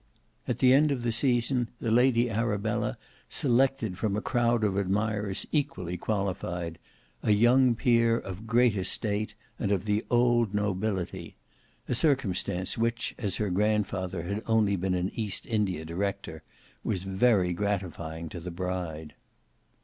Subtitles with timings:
[0.47, 2.97] At the end of the season, the Lady Arabella
[3.29, 6.79] selected from a crowd of admirers equally qualified,
[7.21, 11.35] a young peer of great estate, and of the "old nobility,"
[11.87, 16.41] a circumstance which, as her grandfather had only been an East India director,
[16.83, 19.13] was very gratifying to the bride.